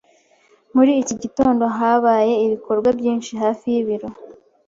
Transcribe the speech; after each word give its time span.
Muri 0.75 0.91
iki 1.01 1.15
gitondo 1.21 1.63
habaye 1.77 2.33
ibikorwa 2.45 2.89
byinshi 2.99 3.31
hafi 3.41 3.65
yibiro. 3.73 4.07